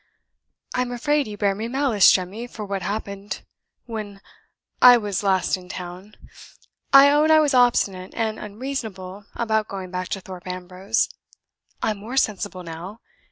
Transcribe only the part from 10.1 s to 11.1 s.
Thorpe Ambrose.